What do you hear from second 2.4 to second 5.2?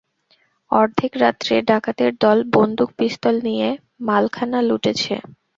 বন্দুক-পিস্তল নিয়ে মালখানা লুটেছে।